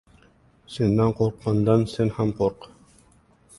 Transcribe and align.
—Sendan 0.75 1.13
qo‘rqqandan 1.19 1.85
sen 1.93 2.11
ham 2.19 2.35
qo‘rq. 2.43 2.69